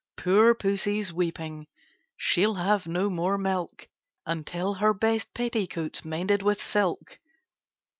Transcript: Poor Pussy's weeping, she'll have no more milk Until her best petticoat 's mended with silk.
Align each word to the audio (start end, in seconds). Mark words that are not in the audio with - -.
Poor 0.17 0.55
Pussy's 0.55 1.13
weeping, 1.13 1.67
she'll 2.17 2.55
have 2.55 2.87
no 2.87 3.07
more 3.07 3.37
milk 3.37 3.87
Until 4.25 4.73
her 4.73 4.95
best 4.95 5.31
petticoat 5.35 5.97
's 5.97 6.05
mended 6.05 6.41
with 6.41 6.59
silk. 6.59 7.19